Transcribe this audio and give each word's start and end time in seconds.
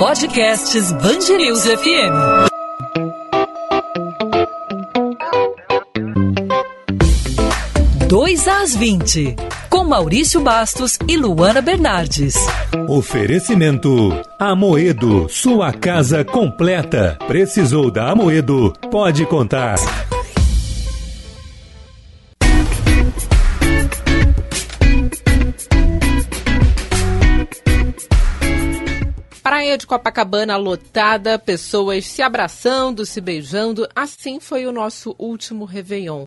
Podcasts 0.00 0.92
Bangerils 0.92 1.66
FM. 1.66 2.48
Dois 8.08 8.48
às 8.48 8.74
20, 8.74 9.36
com 9.68 9.84
Maurício 9.84 10.40
Bastos 10.40 10.98
e 11.06 11.18
Luana 11.18 11.60
Bernardes. 11.60 12.34
Oferecimento 12.88 14.18
Amoedo, 14.38 15.28
sua 15.28 15.70
casa 15.70 16.24
completa. 16.24 17.18
Precisou 17.26 17.90
da 17.90 18.10
Amoedo? 18.10 18.72
Pode 18.90 19.26
contar. 19.26 19.76
Praia 29.70 29.78
de 29.78 29.86
Copacabana 29.86 30.56
lotada, 30.56 31.38
pessoas 31.38 32.04
se 32.04 32.22
abraçando, 32.22 33.06
se 33.06 33.20
beijando. 33.20 33.86
Assim 33.94 34.40
foi 34.40 34.66
o 34.66 34.72
nosso 34.72 35.14
último 35.16 35.64
Réveillon. 35.64 36.24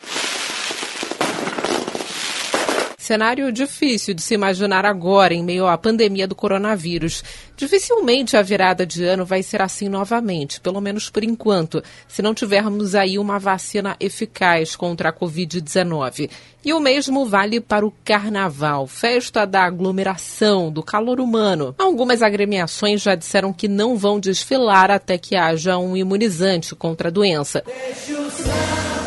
Cenário 3.04 3.52
difícil 3.52 4.14
de 4.14 4.22
se 4.22 4.34
imaginar 4.34 4.86
agora, 4.86 5.34
em 5.34 5.44
meio 5.44 5.68
à 5.68 5.78
pandemia 5.78 6.26
do 6.26 6.34
coronavírus. 6.34 7.22
Dificilmente 7.58 8.38
a 8.38 8.42
virada 8.42 8.86
de 8.86 9.04
ano 9.04 9.26
vai 9.26 9.44
ser 9.44 9.62
assim 9.62 9.90
novamente, 9.90 10.62
pelo 10.62 10.80
menos 10.80 11.10
por 11.10 11.22
enquanto, 11.22 11.84
se 12.08 12.22
não 12.22 12.34
tivermos 12.34 12.96
aí 12.96 13.20
uma 13.20 13.38
vacina 13.38 13.98
eficaz 14.00 14.78
contra 14.78 15.10
a 15.10 15.14
Covid-19. 15.14 16.30
E 16.64 16.74
o 16.74 16.80
mesmo 16.80 17.26
vale 17.26 17.60
para 17.60 17.86
o 17.86 17.94
carnaval, 18.06 18.88
festa 18.88 19.46
da 19.46 19.66
aglomeração, 19.66 20.72
do 20.72 20.82
calor 20.82 21.20
humano. 21.20 21.76
Algumas 21.78 22.22
agremiações 22.22 23.02
já 23.02 23.16
disseram 23.16 23.52
que 23.52 23.68
não 23.68 23.98
vão 23.98 24.18
desfilar 24.18 24.90
até 24.90 25.18
que 25.18 25.36
haja 25.36 25.78
um 25.78 25.98
imunizante 25.98 26.74
contra 26.74 27.10
a 27.10 27.12
doença. 27.12 27.62
Deixa 27.66 28.18
o 28.18 29.03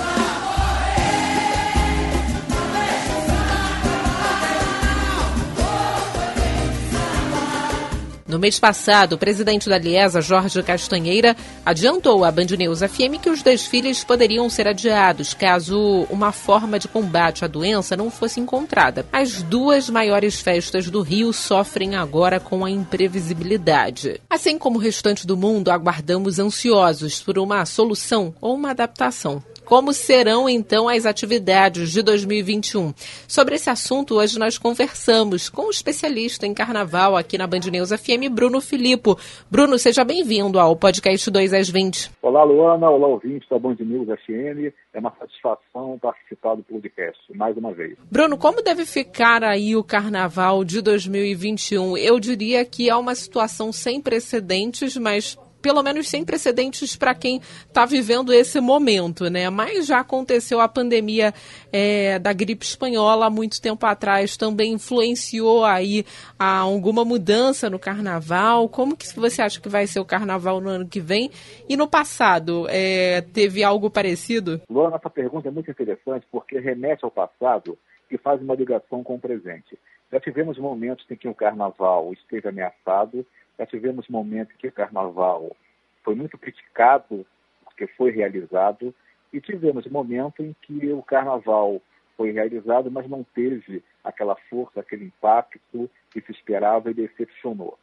No 8.37 8.41
mês 8.41 8.61
passado, 8.61 9.15
o 9.15 9.19
presidente 9.19 9.67
da 9.67 9.79
Liesa, 9.79 10.21
Jorge 10.21 10.63
Castanheira, 10.63 11.35
adiantou 11.65 12.23
à 12.23 12.31
Band 12.31 12.49
News 12.59 12.81
FM 12.81 13.19
que 13.19 13.31
os 13.31 13.43
desfiles 13.43 14.05
poderiam 14.05 14.51
ser 14.51 14.69
adiados 14.69 15.33
caso 15.33 16.07
uma 16.11 16.33
forma 16.33 16.79
de 16.79 16.87
combate 16.87 17.47
à 17.47 17.49
doença 17.49 17.97
não 17.97 18.11
fosse 18.11 18.39
encontrada. 18.39 19.07
As 19.11 19.41
duas 19.41 19.89
maiores 19.89 20.39
festas 20.39 20.91
do 20.91 21.01
Rio 21.01 21.33
sofrem 21.33 21.97
agora 21.97 22.39
com 22.39 22.63
a 22.63 22.71
imprevisibilidade. 22.71 24.21
Assim 24.29 24.59
como 24.59 24.77
o 24.77 24.83
restante 24.83 25.27
do 25.27 25.35
mundo, 25.35 25.71
aguardamos 25.71 26.39
ansiosos 26.39 27.23
por 27.23 27.39
uma 27.39 27.65
solução 27.65 28.35
ou 28.39 28.55
uma 28.55 28.73
adaptação. 28.73 29.43
Como 29.67 29.93
serão 29.93 30.49
então 30.49 30.89
as 30.89 31.05
atividades 31.05 31.91
de 31.91 32.01
2021? 32.01 32.95
Sobre 33.27 33.57
esse 33.57 33.69
assunto, 33.69 34.15
hoje 34.15 34.39
nós 34.39 34.57
conversamos 34.59 35.51
com 35.51 35.63
o 35.63 35.67
um 35.67 35.71
especialista 35.71 36.47
em 36.47 36.55
carnaval 36.55 37.17
aqui 37.17 37.37
na 37.37 37.49
Band 37.49 37.69
News 37.73 37.91
FM, 37.91 38.31
Bruno 38.31 38.61
Filippo. 38.61 39.19
Bruno, 39.51 39.77
seja 39.77 40.05
bem-vindo 40.05 40.61
ao 40.61 40.77
podcast 40.77 41.29
2 41.29 41.53
às 41.53 41.69
20. 41.69 42.13
Olá, 42.23 42.45
Luana. 42.45 42.89
Olá, 42.89 43.09
ouvintes 43.09 43.49
da 43.49 43.59
Band 43.59 43.75
News 43.81 44.07
FM. 44.07 44.73
É 44.95 45.01
uma 45.01 45.13
satisfação 45.19 45.99
participar 46.01 46.55
do 46.55 46.63
podcast, 46.63 47.21
mais 47.35 47.57
uma 47.57 47.73
vez. 47.73 47.99
Bruno, 48.09 48.39
como 48.39 48.63
deve 48.63 48.87
ficar 48.87 49.43
aí 49.43 49.75
o 49.75 49.83
carnaval 49.83 50.63
de 50.63 50.81
2021? 50.81 51.97
Eu 51.97 52.21
diria 52.21 52.65
que 52.65 52.89
é 52.89 52.95
uma 52.95 53.17
situação 53.17 53.73
sem 53.73 54.01
precedentes, 54.01 54.97
mas 54.97 55.37
pelo 55.67 55.83
menos 55.83 56.09
sem 56.09 56.25
precedentes 56.25 56.95
para 56.95 57.13
quem 57.13 57.39
está 57.39 57.85
vivendo 57.85 58.33
esse 58.33 58.61
momento, 58.61 59.29
né? 59.29 59.51
Mas 59.51 59.89
já 59.89 59.99
aconteceu 59.99 60.61
a 60.61 60.69
pandemia 60.69 61.35
é, 61.73 62.21
da 62.21 62.33
gripe 62.33 62.65
espanhola 62.65 63.27
há 63.27 63.31
muito 63.31 63.61
tempo 63.61 63.85
atrás, 63.85 64.37
também 64.37 64.75
influenciou 64.75 65.65
aí 65.65 66.07
a 66.39 66.59
alguma 66.59 67.05
mudança 67.05 67.69
no 67.69 67.81
carnaval. 67.81 68.69
Como 68.69 68.97
que 68.97 69.13
você 69.17 69.43
acha 69.43 69.61
que 69.61 69.69
vai 69.69 69.89
ser 69.89 69.99
o 69.99 70.05
carnaval 70.05 70.61
no 70.61 70.69
ano 70.69 70.87
que 70.87 71.01
vem? 71.01 71.33
E 71.69 71.77
no 71.77 71.89
passado, 71.89 72.69
é, 72.69 73.23
teve 73.23 73.65
algo 73.65 73.91
parecido? 73.91 74.61
Luana, 74.71 74.99
essa 74.99 75.11
pergunta 75.11 75.49
é 75.49 75.51
muito 75.51 75.69
interessante 75.69 76.29
porque 76.31 76.61
remete 76.61 77.05
ao 77.05 77.11
passado 77.11 77.77
e 78.09 78.17
faz 78.17 78.41
uma 78.41 78.55
ligação 78.55 79.03
com 79.03 79.17
o 79.17 79.21
presente. 79.21 79.77
Já 80.13 80.21
tivemos 80.21 80.57
momentos 80.59 81.05
em 81.11 81.17
que 81.17 81.27
o 81.27 81.35
carnaval 81.35 82.13
esteve 82.13 82.49
ameaçado 82.49 83.27
já 83.59 83.67
tivemos 83.67 84.09
momentos 84.09 84.55
que 84.57 84.69
o 84.69 84.73
carnaval 84.73 85.57
foi 86.03 86.15
muito 86.15 86.39
criticado 86.39 87.27
porque 87.65 87.87
foi 87.87 88.11
realizado 88.11 88.95
e 89.33 89.41
tivemos 89.41 89.87
momentos 89.87 90.45
em 90.45 90.55
que 90.63 90.93
o 90.93 91.03
carnaval 91.03 91.81
foi 92.17 92.31
realizado, 92.31 92.91
mas 92.91 93.09
não 93.09 93.23
teve 93.23 93.83
aquela 94.03 94.35
força, 94.49 94.81
aquele 94.81 95.05
impacto 95.05 95.91
que 96.11 96.21
se 96.23 96.33
esperava 96.33 96.91
e 96.91 96.95
decepcionou. 96.95 97.79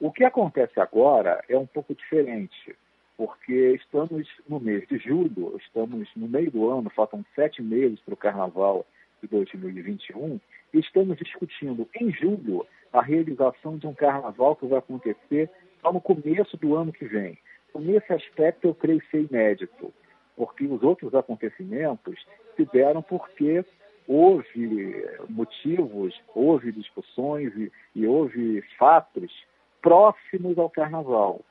O 0.00 0.10
que 0.10 0.24
acontece 0.24 0.80
agora 0.80 1.44
é 1.48 1.58
um 1.58 1.66
pouco 1.66 1.94
diferente, 1.94 2.74
porque 3.16 3.74
estamos 3.74 4.26
no 4.48 4.60
mês 4.60 4.86
de 4.88 4.96
julho, 4.98 5.56
estamos 5.58 6.08
no 6.16 6.28
meio 6.28 6.50
do 6.50 6.70
ano, 6.70 6.88
faltam 6.90 7.24
sete 7.34 7.60
meses 7.60 8.00
para 8.00 8.14
o 8.14 8.16
carnaval 8.16 8.86
de 9.20 9.28
2021, 9.28 10.40
e 10.72 10.78
estamos 10.78 11.18
discutindo 11.18 11.88
em 12.00 12.12
julho 12.12 12.64
a 12.92 13.02
realização 13.02 13.76
de 13.76 13.86
um 13.86 13.94
carnaval 13.94 14.56
que 14.56 14.66
vai 14.66 14.78
acontecer 14.78 15.50
só 15.80 15.92
no 15.92 16.00
começo 16.00 16.56
do 16.56 16.74
ano 16.74 16.92
que 16.92 17.04
vem. 17.04 17.38
Então, 17.68 17.80
nesse 17.80 18.12
aspecto, 18.12 18.68
eu 18.68 18.74
creio 18.74 19.02
ser 19.10 19.26
inédito, 19.30 19.92
porque 20.36 20.64
os 20.64 20.82
outros 20.82 21.14
acontecimentos 21.14 22.18
se 22.56 22.64
deram 22.66 23.02
porque 23.02 23.64
houve 24.06 25.04
motivos, 25.28 26.18
houve 26.34 26.72
discussões 26.72 27.52
e, 27.56 27.70
e 27.94 28.06
houve 28.06 28.62
fatos 28.78 29.30
próximos 29.82 30.58
ao 30.58 30.70
carnaval. 30.70 31.42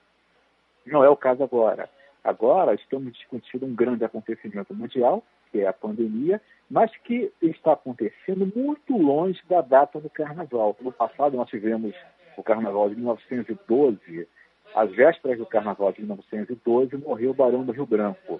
Não 0.85 1.03
é 1.03 1.09
o 1.09 1.17
caso 1.17 1.43
agora. 1.43 1.89
Agora 2.23 2.73
estamos 2.73 3.13
discutindo 3.13 3.65
um 3.65 3.75
grande 3.75 4.03
acontecimento 4.03 4.73
mundial, 4.73 5.23
que 5.57 5.61
é 5.61 5.67
a 5.67 5.73
pandemia, 5.73 6.39
mas 6.69 6.95
que 6.97 7.31
está 7.41 7.73
acontecendo 7.73 8.51
muito 8.55 8.95
longe 8.95 9.41
da 9.49 9.61
data 9.61 9.99
do 9.99 10.07
carnaval. 10.07 10.77
No 10.79 10.91
passado, 10.91 11.35
nós 11.35 11.49
tivemos 11.49 11.95
o 12.37 12.43
carnaval 12.43 12.89
de 12.89 12.95
1912. 12.95 14.27
Às 14.75 14.91
vésperas 14.91 15.39
do 15.39 15.47
carnaval 15.47 15.91
de 15.93 16.01
1912, 16.01 16.95
morreu 16.97 17.31
o 17.31 17.33
Barão 17.33 17.65
do 17.65 17.71
Rio 17.71 17.87
Branco. 17.87 18.39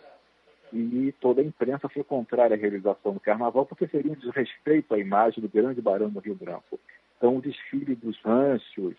E 0.71 1.11
toda 1.19 1.41
a 1.41 1.43
imprensa 1.43 1.89
foi 1.89 2.03
contrária 2.03 2.55
à 2.55 2.59
realização 2.59 3.13
do 3.13 3.19
carnaval, 3.19 3.65
porque 3.65 3.87
seria 3.87 4.11
um 4.11 4.15
desrespeito 4.15 4.93
à 4.93 4.99
imagem 4.99 5.41
do 5.41 5.49
grande 5.49 5.81
Barão 5.81 6.09
do 6.09 6.19
Rio 6.19 6.35
Branco. 6.35 6.79
Então, 7.17 7.37
o 7.37 7.41
desfile 7.41 7.95
dos 7.95 8.19
ranchos, 8.21 8.95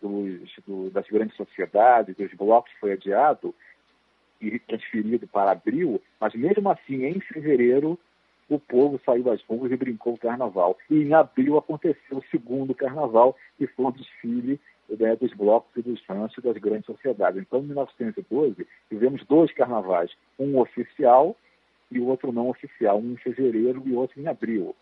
dos, 0.00 0.50
do, 0.66 0.88
das 0.88 1.06
grandes 1.08 1.36
sociedades, 1.36 2.16
dos 2.16 2.32
blocos 2.32 2.72
foi 2.80 2.92
adiado 2.92 3.54
e 4.40 4.58
transferido 4.58 5.26
para 5.26 5.52
abril, 5.52 6.00
mas 6.20 6.34
mesmo 6.34 6.70
assim, 6.70 7.04
em 7.04 7.20
fevereiro, 7.20 7.98
o 8.48 8.58
povo 8.58 9.00
saiu 9.04 9.30
às 9.30 9.42
ruas 9.42 9.70
e 9.70 9.76
brincou 9.76 10.14
o 10.14 10.18
carnaval. 10.18 10.76
E 10.90 11.02
em 11.02 11.12
abril 11.12 11.58
aconteceu 11.58 12.18
o 12.18 12.24
segundo 12.30 12.74
carnaval, 12.74 13.36
que 13.58 13.66
foi 13.66 13.86
o 13.86 13.92
desfile 13.92 14.60
né, 14.88 15.16
dos 15.16 15.32
blocos 15.34 15.70
e 15.76 15.82
dos 15.82 16.02
ranchos 16.06 16.42
das 16.42 16.56
grandes 16.56 16.86
sociedades. 16.86 17.40
Então, 17.40 17.60
em 17.60 17.66
1912, 17.66 18.66
tivemos 18.88 19.24
dois 19.26 19.52
carnavais, 19.52 20.10
um 20.38 20.58
oficial 20.58 21.36
e 21.90 22.00
o 22.00 22.06
outro 22.06 22.32
não 22.32 22.48
oficial, 22.48 22.98
um 22.98 23.12
em 23.12 23.16
fevereiro 23.16 23.82
e 23.84 23.92
outro 23.92 24.20
em 24.20 24.26
abril. 24.26 24.74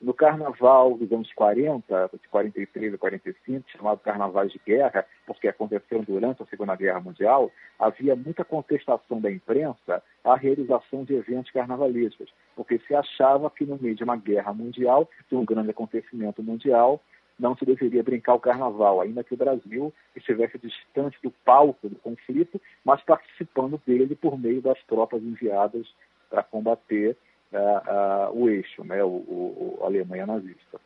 No 0.00 0.12
carnaval 0.12 0.96
dos 0.96 1.10
anos 1.12 1.32
40, 1.34 2.10
de 2.12 2.28
43 2.28 2.94
a 2.94 2.98
45, 2.98 3.70
chamado 3.70 4.00
Carnavais 4.00 4.52
de 4.52 4.60
Guerra, 4.64 5.06
porque 5.26 5.48
aconteceu 5.48 6.02
durante 6.02 6.42
a 6.42 6.46
Segunda 6.46 6.76
Guerra 6.76 7.00
Mundial, 7.00 7.50
havia 7.78 8.14
muita 8.14 8.44
contestação 8.44 9.20
da 9.20 9.30
imprensa 9.30 10.02
à 10.22 10.36
realização 10.36 11.04
de 11.04 11.14
eventos 11.14 11.50
carnavalescos, 11.52 12.32
porque 12.56 12.78
se 12.86 12.94
achava 12.94 13.50
que 13.50 13.64
no 13.64 13.78
meio 13.80 13.94
de 13.94 14.04
uma 14.04 14.16
guerra 14.16 14.52
mundial, 14.52 15.08
de 15.28 15.36
um 15.36 15.44
grande 15.44 15.70
acontecimento 15.70 16.42
mundial, 16.42 17.00
não 17.38 17.56
se 17.56 17.64
deveria 17.64 18.02
brincar 18.02 18.34
o 18.34 18.40
carnaval, 18.40 19.00
ainda 19.00 19.24
que 19.24 19.34
o 19.34 19.36
Brasil 19.36 19.92
estivesse 20.14 20.58
distante 20.58 21.18
do 21.22 21.30
palco 21.44 21.88
do 21.88 21.96
conflito, 21.96 22.60
mas 22.84 23.02
participando 23.02 23.80
dele 23.86 24.14
por 24.14 24.38
meio 24.38 24.62
das 24.62 24.80
tropas 24.84 25.22
enviadas 25.22 25.86
para 26.30 26.42
combater 26.42 27.16
uh, 27.54 28.30
uh, 28.30 28.42
o 28.42 28.48
eixo, 28.48 28.84
né, 28.84 29.02
o, 29.02 29.08
o, 29.08 29.78
a 29.82 29.86
Alemanha 29.86 30.26
nazista. 30.26 30.80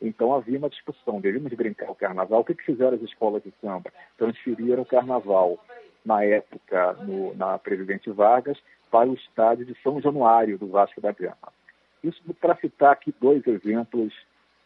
Então 0.00 0.34
havia 0.34 0.58
uma 0.58 0.68
discussão, 0.68 1.20
devíamos 1.20 1.52
brincar 1.52 1.90
o 1.90 1.94
carnaval. 1.94 2.40
O 2.40 2.44
que, 2.44 2.54
que 2.54 2.64
fizeram 2.64 2.96
as 2.96 3.02
escolas 3.02 3.42
de 3.42 3.52
samba? 3.60 3.92
Transferiram 4.18 4.82
o 4.82 4.86
carnaval, 4.86 5.58
na 6.04 6.22
época, 6.22 6.92
no, 6.94 7.34
na 7.34 7.58
Presidente 7.58 8.10
Vargas, 8.10 8.58
para 8.90 9.08
o 9.08 9.14
estádio 9.14 9.64
de 9.64 9.74
São 9.82 10.00
Januário, 10.00 10.58
do 10.58 10.68
Vasco 10.68 11.00
da 11.00 11.12
Gama. 11.12 11.52
Isso 12.02 12.22
para 12.34 12.56
citar 12.56 12.92
aqui 12.92 13.14
dois 13.18 13.46
exemplos 13.46 14.12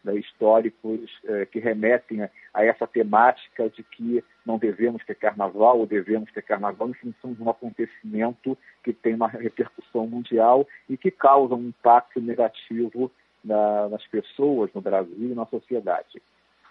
né, 0.03 0.15
históricos 0.15 1.09
eh, 1.25 1.45
que 1.45 1.59
remetem 1.59 2.23
a, 2.23 2.29
a, 2.53 2.65
essa 2.65 2.87
temática 2.87 3.69
de 3.69 3.83
que 3.83 4.23
não 4.45 4.57
devemos 4.57 5.03
ter 5.05 5.15
carnaval 5.15 5.79
ou 5.79 5.85
devemos 5.85 6.31
ter 6.31 6.41
carnaval 6.41 6.89
em 6.89 6.93
função 6.93 7.33
de 7.33 7.41
um 7.41 7.49
acontecimento 7.49 8.57
que 8.83 8.93
tem 8.93 9.15
uma 9.15 9.27
repercussão 9.27 10.07
mundial 10.07 10.67
e 10.89 10.97
que 10.97 11.11
causa 11.11 11.55
um 11.55 11.67
impacto 11.67 12.21
negativo 12.21 13.11
na, 13.43 13.89
nas 13.89 14.05
pessoas 14.07 14.71
no 14.73 14.81
Brasil 14.81 15.31
e 15.31 15.35
na 15.35 15.45
sociedade. 15.45 16.21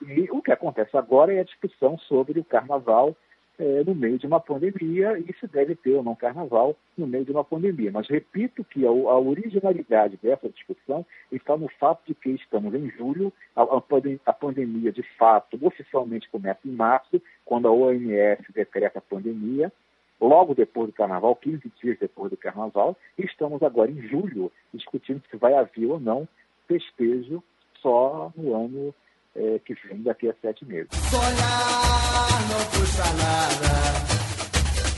E 0.02 0.28
o 0.30 0.40
que 0.40 0.52
acontece 0.52 0.96
agora 0.96 1.34
é 1.34 1.40
a 1.40 1.44
discussão 1.44 1.98
sobre 1.98 2.38
o 2.38 2.44
carnaval 2.44 3.16
é, 3.58 3.82
no 3.84 3.94
meio 3.94 4.18
de 4.18 4.26
uma 4.26 4.40
pandemia 4.40 5.18
e 5.18 5.34
se 5.38 5.46
deve 5.48 5.74
ter 5.74 5.94
ou 5.94 6.02
não 6.02 6.14
carnaval 6.14 6.76
no 6.96 7.06
meio 7.06 7.24
de 7.24 7.32
uma 7.32 7.44
pandemia. 7.44 7.90
Mas 7.90 8.08
repito 8.08 8.64
que 8.64 8.86
a, 8.86 8.88
a 8.88 9.18
originalidade 9.18 10.18
dessa 10.22 10.48
discussão 10.48 11.04
está 11.32 11.56
no 11.56 11.68
fato 11.78 12.00
de 12.06 12.14
que 12.14 12.30
estamos 12.30 12.72
em 12.74 12.88
julho, 12.90 13.32
a, 13.56 13.62
a, 13.62 14.32
pandemia 14.32 14.92
de 14.92 15.02
fato 15.16 15.58
oficialmente 15.60 16.28
começa 16.30 16.60
em 16.64 16.70
março, 16.72 17.20
quando 17.44 17.66
a 17.66 17.72
OMS 17.72 18.42
decreta 18.54 18.98
a 18.98 19.02
pandemia, 19.02 19.72
logo 20.20 20.54
depois 20.54 20.88
do 20.88 20.92
carnaval, 20.92 21.34
15 21.36 21.72
dias 21.82 21.98
depois 21.98 22.30
do 22.30 22.36
carnaval, 22.36 22.96
e 23.18 23.24
estamos 23.24 23.62
agora 23.62 23.90
em 23.90 24.02
julho 24.08 24.52
discutindo 24.72 25.22
se 25.30 25.36
vai 25.36 25.54
haver 25.54 25.86
ou 25.86 25.98
não 25.98 26.28
festejo 26.66 27.42
só 27.80 28.32
no 28.36 28.54
ano 28.54 28.94
é, 29.36 29.58
que 29.60 29.74
vem 29.86 30.02
daqui 30.02 30.28
a 30.28 30.34
sete 30.40 30.64
meses. 30.64 30.88
Sonhar 31.10 32.48
não 32.48 32.64
custa 32.78 33.04
nada, 33.04 33.70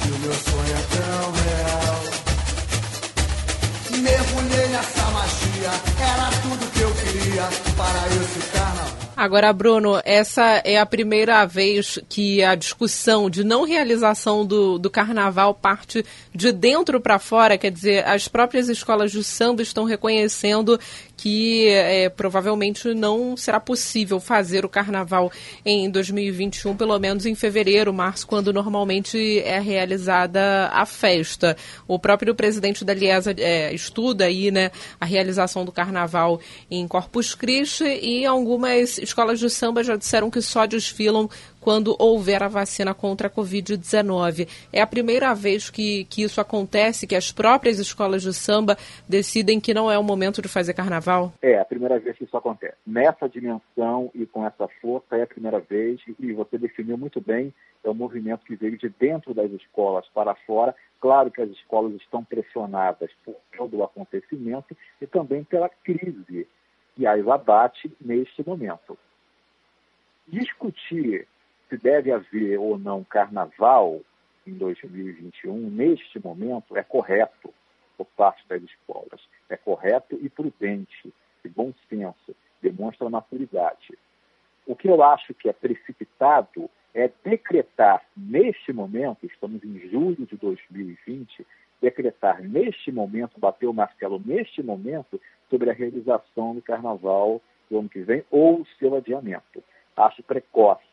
o 0.04 0.18
meu 0.18 0.32
sonho 0.34 0.74
é 0.74 0.82
tão 0.96 1.32
real. 1.32 2.20
Mergulhei 4.02 4.68
nessa 4.68 5.10
magia, 5.10 5.70
era 6.00 6.30
tudo 6.42 6.72
que 6.72 6.80
eu 6.80 6.94
queria 6.94 7.44
para 7.76 8.06
esse 8.08 8.50
carnaval. 8.50 9.00
Agora, 9.20 9.52
Bruno, 9.52 10.00
essa 10.02 10.62
é 10.64 10.78
a 10.78 10.86
primeira 10.86 11.44
vez 11.44 11.98
que 12.08 12.42
a 12.42 12.54
discussão 12.54 13.28
de 13.28 13.44
não 13.44 13.64
realização 13.64 14.46
do, 14.46 14.78
do 14.78 14.88
carnaval 14.88 15.52
parte 15.52 16.02
de 16.34 16.50
dentro 16.50 16.98
para 16.98 17.18
fora, 17.18 17.58
quer 17.58 17.70
dizer, 17.70 18.02
as 18.08 18.26
próprias 18.28 18.70
escolas 18.70 19.12
de 19.12 19.22
samba 19.22 19.60
estão 19.60 19.84
reconhecendo 19.84 20.80
que 21.20 21.68
é, 21.68 22.08
provavelmente 22.08 22.94
não 22.94 23.36
será 23.36 23.60
possível 23.60 24.18
fazer 24.18 24.64
o 24.64 24.70
carnaval 24.70 25.30
em 25.66 25.90
2021, 25.90 26.74
pelo 26.74 26.98
menos 26.98 27.26
em 27.26 27.34
fevereiro, 27.34 27.92
março, 27.92 28.26
quando 28.26 28.54
normalmente 28.54 29.38
é 29.40 29.60
realizada 29.60 30.70
a 30.72 30.86
festa. 30.86 31.58
O 31.86 31.98
próprio 31.98 32.34
presidente 32.34 32.86
da 32.86 32.94
Liesa 32.94 33.34
é, 33.36 33.70
estuda 33.74 34.24
aí 34.24 34.50
né, 34.50 34.70
a 34.98 35.04
realização 35.04 35.62
do 35.62 35.70
carnaval 35.70 36.40
em 36.70 36.88
Corpus 36.88 37.34
Christi 37.34 37.84
e 37.84 38.24
algumas 38.24 38.96
escolas 38.96 39.38
de 39.38 39.50
samba 39.50 39.84
já 39.84 39.96
disseram 39.96 40.30
que 40.30 40.40
só 40.40 40.64
desfilam 40.64 41.28
quando 41.60 41.94
houver 41.98 42.42
a 42.42 42.48
vacina 42.48 42.94
contra 42.94 43.28
a 43.28 43.30
Covid-19. 43.30 44.48
É 44.72 44.80
a 44.80 44.86
primeira 44.86 45.34
vez 45.34 45.70
que, 45.70 46.04
que 46.04 46.22
isso 46.22 46.40
acontece, 46.40 47.06
que 47.06 47.14
as 47.14 47.30
próprias 47.30 47.78
escolas 47.78 48.22
de 48.22 48.32
samba 48.32 48.76
decidem 49.08 49.60
que 49.60 49.74
não 49.74 49.90
é 49.90 49.98
o 49.98 50.02
momento 50.02 50.40
de 50.40 50.48
fazer 50.48 50.74
carnaval? 50.74 51.32
É, 51.42 51.58
a 51.58 51.64
primeira 51.64 51.98
vez 51.98 52.16
que 52.16 52.24
isso 52.24 52.36
acontece. 52.36 52.76
Nessa 52.86 53.28
dimensão 53.28 54.10
e 54.14 54.24
com 54.26 54.44
essa 54.46 54.68
força 54.80 55.16
é 55.16 55.22
a 55.22 55.26
primeira 55.26 55.60
vez, 55.60 56.00
e 56.18 56.32
você 56.32 56.56
definiu 56.56 56.96
muito 56.96 57.20
bem, 57.20 57.52
é 57.84 57.90
um 57.90 57.94
movimento 57.94 58.44
que 58.44 58.56
veio 58.56 58.76
de 58.76 58.88
dentro 58.88 59.34
das 59.34 59.50
escolas 59.52 60.06
para 60.14 60.34
fora. 60.46 60.74
Claro 61.00 61.30
que 61.30 61.40
as 61.40 61.50
escolas 61.50 61.94
estão 61.94 62.22
pressionadas 62.22 63.10
por 63.24 63.36
todo 63.56 63.78
o 63.78 63.84
acontecimento 63.84 64.76
e 65.00 65.06
também 65.06 65.44
pela 65.44 65.68
crise 65.68 66.46
que 66.94 67.06
as 67.06 67.26
abate 67.26 67.90
neste 68.00 68.46
momento 68.46 68.98
discutir 70.30 71.26
se 71.70 71.78
deve 71.78 72.12
haver 72.12 72.58
ou 72.58 72.76
não 72.76 73.04
carnaval 73.04 74.00
em 74.46 74.52
2021, 74.54 75.70
neste 75.70 76.18
momento, 76.22 76.76
é 76.76 76.82
correto 76.82 77.54
por 77.96 78.06
parte 78.16 78.46
das 78.48 78.62
escolas. 78.62 79.20
É 79.48 79.56
correto 79.56 80.18
e 80.20 80.28
prudente, 80.28 81.14
de 81.44 81.48
bom 81.48 81.72
senso, 81.88 82.34
demonstra 82.60 83.08
maturidade. 83.08 83.96
O 84.66 84.74
que 84.74 84.88
eu 84.88 85.02
acho 85.02 85.32
que 85.32 85.48
é 85.48 85.52
precipitado 85.52 86.68
é 86.92 87.08
decretar 87.24 88.04
neste 88.16 88.72
momento, 88.72 89.24
estamos 89.24 89.62
em 89.62 89.78
julho 89.88 90.26
de 90.26 90.36
2020, 90.36 91.46
decretar 91.80 92.42
neste 92.42 92.90
momento, 92.90 93.38
bater 93.38 93.66
o 93.66 93.72
martelo 93.72 94.20
neste 94.24 94.62
momento, 94.62 95.20
sobre 95.48 95.70
a 95.70 95.72
realização 95.72 96.54
do 96.54 96.60
carnaval 96.60 97.40
do 97.70 97.78
ano 97.78 97.88
que 97.88 98.00
vem 98.00 98.24
ou 98.30 98.60
o 98.60 98.66
seu 98.78 98.96
adiamento 98.96 99.62
acho 100.00 100.22
precoce. 100.22 100.89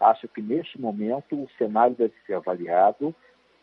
Acho 0.00 0.28
que 0.28 0.40
neste 0.40 0.80
momento 0.80 1.34
o 1.34 1.48
cenário 1.58 1.96
deve 1.96 2.14
ser 2.26 2.34
avaliado, 2.34 3.14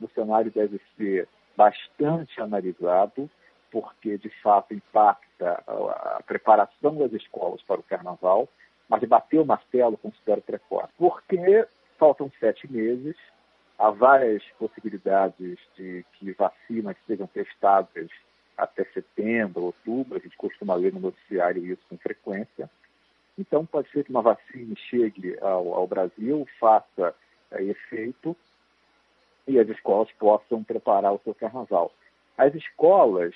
o 0.01 0.07
cenário 0.09 0.51
deve 0.51 0.81
ser 0.97 1.27
bastante 1.55 2.41
analisado, 2.41 3.29
porque 3.71 4.17
de 4.17 4.29
fato 4.41 4.73
impacta 4.73 5.63
a 5.67 6.21
preparação 6.25 6.97
das 6.97 7.11
escolas 7.13 7.61
para 7.63 7.79
o 7.79 7.83
carnaval, 7.83 8.47
mas 8.87 9.03
bater 9.03 9.39
o 9.39 9.45
martelo 9.45 9.97
considero 9.97 10.41
precoce, 10.41 10.91
porque 10.97 11.65
faltam 11.97 12.31
sete 12.39 12.71
meses, 12.71 13.15
há 13.79 13.89
várias 13.89 14.43
possibilidades 14.59 15.57
de 15.75 16.05
que 16.13 16.31
vacinas 16.33 16.95
sejam 17.07 17.27
testadas 17.27 18.09
até 18.57 18.85
setembro, 18.85 19.63
outubro, 19.63 20.17
a 20.17 20.19
gente 20.19 20.37
costuma 20.37 20.75
ler 20.75 20.93
no 20.93 20.99
noticiário 20.99 21.65
isso 21.65 21.81
com 21.89 21.97
frequência. 21.97 22.69
Então, 23.37 23.65
pode 23.65 23.89
ser 23.91 24.03
que 24.03 24.11
uma 24.11 24.21
vacina 24.21 24.75
chegue 24.89 25.37
ao, 25.41 25.73
ao 25.73 25.87
Brasil, 25.87 26.47
faça 26.59 27.13
é, 27.51 27.63
efeito 27.63 28.35
e 29.47 29.59
as 29.59 29.67
escolas 29.69 30.11
possam 30.13 30.63
preparar 30.63 31.13
o 31.13 31.21
seu 31.23 31.35
carnaval. 31.35 31.91
As 32.37 32.53
escolas, 32.55 33.35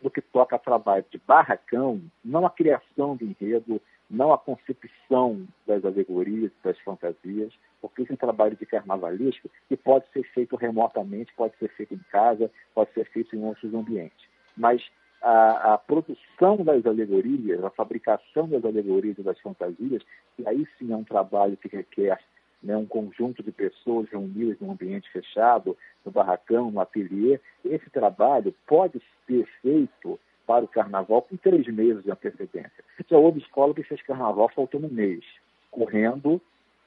no 0.00 0.10
que 0.10 0.20
toca 0.20 0.56
a 0.56 0.58
trabalho 0.58 1.04
de 1.10 1.18
barracão, 1.18 2.00
não 2.24 2.46
a 2.46 2.50
criação 2.50 3.16
de 3.16 3.24
enredo, 3.24 3.80
não 4.10 4.32
a 4.32 4.38
concepção 4.38 5.46
das 5.66 5.84
alegorias, 5.84 6.50
das 6.62 6.78
fantasias, 6.80 7.52
porque 7.80 8.02
isso 8.02 8.12
é 8.12 8.14
um 8.14 8.16
trabalho 8.16 8.56
de 8.56 8.64
carnavalesco 8.64 9.50
que 9.68 9.76
pode 9.76 10.08
ser 10.12 10.22
feito 10.32 10.56
remotamente, 10.56 11.32
pode 11.34 11.56
ser 11.58 11.68
feito 11.70 11.94
em 11.94 12.04
casa, 12.10 12.50
pode 12.74 12.92
ser 12.92 13.04
feito 13.06 13.36
em 13.36 13.44
outros 13.44 13.74
ambientes. 13.74 14.26
Mas 14.56 14.82
a, 15.22 15.74
a, 15.74 15.78
produção 15.78 16.56
das 16.64 16.86
alegorias, 16.86 17.62
a 17.64 17.70
fabricação 17.70 18.48
das 18.48 18.64
alegorias 18.64 19.18
e 19.18 19.22
das 19.22 19.38
fantasias, 19.40 20.02
e 20.38 20.46
aí 20.46 20.66
sim 20.78 20.92
é 20.92 20.96
um 20.96 21.04
trabalho 21.04 21.56
que 21.56 21.68
requer 21.68 22.18
né, 22.62 22.76
um 22.76 22.86
conjunto 22.86 23.42
de 23.42 23.52
pessoas 23.52 24.08
reunidas 24.10 24.58
num 24.60 24.72
ambiente 24.72 25.10
fechado, 25.10 25.76
no 26.04 26.10
barracão, 26.10 26.70
no 26.70 26.80
ateliê. 26.80 27.40
Esse 27.64 27.88
trabalho 27.90 28.54
pode 28.66 29.00
ser 29.26 29.46
feito 29.62 30.18
para 30.46 30.64
o 30.64 30.68
carnaval 30.68 31.22
com 31.22 31.36
três 31.36 31.66
meses 31.66 32.02
de 32.02 32.10
antecedência. 32.10 32.84
Já 33.08 33.18
houve 33.18 33.40
escola 33.40 33.74
que 33.74 33.82
fez 33.82 34.00
carnaval 34.02 34.48
faltando 34.54 34.86
um 34.86 34.92
mês, 34.92 35.24
correndo 35.70 36.40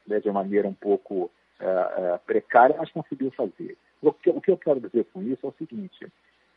né, 0.08 0.20
de 0.20 0.32
maneira 0.32 0.68
um 0.68 0.74
pouco 0.74 1.30
é, 1.60 1.66
é, 1.66 2.18
precária, 2.26 2.76
mas 2.78 2.92
conseguiu 2.92 3.32
fazer. 3.32 3.78
O 4.02 4.12
que, 4.12 4.30
o 4.32 4.42
que 4.42 4.50
eu 4.50 4.58
quero 4.58 4.80
dizer 4.80 5.06
com 5.14 5.22
isso 5.22 5.46
é 5.46 5.50
o 5.50 5.54
seguinte: 5.54 6.08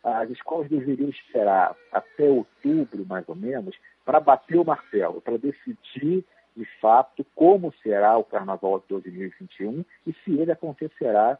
as 0.04 0.28
escolas 0.30 0.68
deveriam 0.68 1.08
esperar 1.08 1.74
até 1.90 2.28
outubro, 2.28 3.06
mais 3.06 3.26
ou 3.26 3.34
menos, 3.34 3.74
para 4.04 4.20
bater 4.20 4.58
o 4.58 4.64
martelo, 4.64 5.20
para 5.22 5.38
decidir 5.38 6.24
de 6.54 6.64
fato 6.80 7.24
como 7.34 7.72
será 7.82 8.16
o 8.18 8.24
Carnaval 8.24 8.80
de 8.80 8.86
2021 8.88 9.84
e 10.06 10.12
se 10.24 10.38
ele 10.38 10.52
acontecerá 10.52 11.38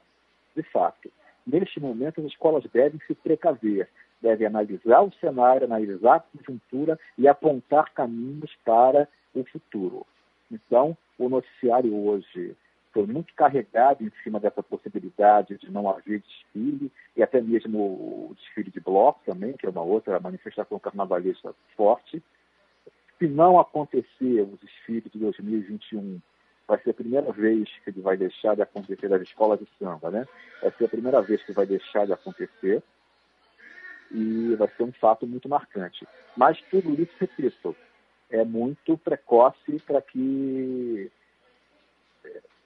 de 0.56 0.62
fato. 0.62 1.11
Neste 1.47 1.78
momento, 1.78 2.21
as 2.21 2.26
escolas 2.28 2.64
devem 2.73 2.99
se 3.06 3.14
precaver, 3.14 3.88
devem 4.21 4.47
analisar 4.47 5.02
o 5.02 5.12
cenário, 5.21 5.66
analisar 5.66 6.16
a 6.16 6.21
conjuntura 6.21 6.99
e 7.18 7.28
apontar 7.28 7.92
caminhos 7.92 8.50
para 8.64 9.06
o 9.35 9.44
futuro. 9.44 10.06
Então, 10.50 10.97
o 11.18 11.28
noticiário 11.28 11.94
hoje 11.94 12.56
foi 12.95 13.07
muito 13.07 13.35
carregado 13.35 14.05
em 14.05 14.13
cima 14.23 14.39
dessa 14.39 14.63
possibilidade 14.63 15.59
de 15.59 15.71
não 15.71 15.91
haver 15.91 16.21
desfile, 16.21 16.93
e 17.17 17.23
até 17.25 17.41
mesmo 17.41 17.77
o 17.77 18.35
desfile 18.37 18.71
de 18.71 18.79
bloco 18.79 19.21
também, 19.27 19.55
que 19.55 19.67
é 19.67 19.69
uma 19.69 19.83
outra 19.83 20.21
manifestação 20.21 20.79
carnavalesca 20.79 21.53
forte. 21.77 22.23
Se 23.19 23.27
não 23.27 23.59
acontecer 23.59 24.43
o 24.43 24.57
desfile 24.63 25.11
de 25.13 25.19
2021, 25.19 26.21
vai 26.69 26.81
ser 26.83 26.91
a 26.91 26.95
primeira 26.95 27.33
vez 27.33 27.69
que 27.83 27.91
ele 27.91 28.01
vai 28.01 28.17
deixar 28.17 28.55
de 28.55 28.63
acontecer 28.63 29.09
das 29.09 29.23
escolas 29.23 29.59
de 29.59 29.69
samba, 29.77 30.11
né? 30.13 30.27
Vai 30.63 30.71
ser 30.71 30.85
a 30.85 30.89
primeira 30.89 31.21
vez 31.21 31.43
que 31.43 31.53
vai 31.53 31.67
deixar 31.67 32.07
de 32.07 32.13
acontecer 32.13 32.81
e 34.13 34.55
vai 34.55 34.69
ser 34.69 34.85
um 34.85 34.93
fato 34.93 35.27
muito 35.27 35.49
marcante. 35.49 36.07
Mas 36.37 36.61
tudo 36.71 36.95
isso, 36.95 37.13
repito, 37.19 37.75
é 38.31 38.45
muito 38.45 38.97
precoce 38.99 39.81
para 39.85 40.01
que 40.01 41.11